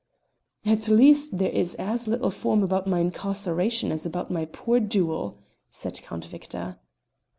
[0.65, 5.37] "At least there is as little form about my incarceration as about my poor duel,"
[5.69, 6.79] said Count Victor.